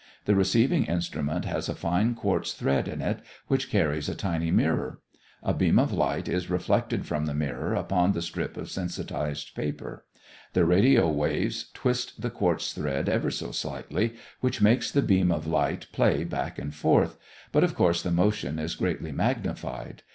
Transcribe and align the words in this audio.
The 0.25 0.33
receiving 0.33 0.85
instrument 0.85 1.45
has 1.45 1.69
a 1.69 1.75
fine 1.75 2.15
quartz 2.15 2.53
thread 2.53 2.87
in 2.87 3.03
it, 3.03 3.19
which 3.45 3.69
carries 3.69 4.09
a 4.09 4.15
tiny 4.15 4.49
mirror. 4.49 4.99
A 5.43 5.53
beam 5.53 5.77
of 5.77 5.93
light 5.93 6.27
is 6.27 6.49
reflected 6.49 7.05
from 7.05 7.27
the 7.27 7.35
mirror 7.35 7.75
upon 7.75 8.13
the 8.13 8.21
strip 8.23 8.57
of 8.57 8.71
sensitized 8.71 9.53
paper. 9.53 10.03
The 10.53 10.65
radio 10.65 11.07
waves 11.07 11.69
twist 11.75 12.19
the 12.19 12.31
quartz 12.31 12.73
thread 12.73 13.09
ever 13.09 13.29
so 13.29 13.51
slightly, 13.51 14.15
which 14.39 14.59
makes 14.59 14.89
the 14.89 15.03
beam 15.03 15.31
of 15.31 15.45
light 15.45 15.85
play 15.91 16.23
back 16.23 16.57
and 16.57 16.73
forth, 16.73 17.19
but 17.51 17.63
of 17.63 17.75
course 17.75 18.01
the 18.01 18.09
motion 18.09 18.57
is 18.57 18.73
greatly 18.73 19.11
magnified. 19.11 20.01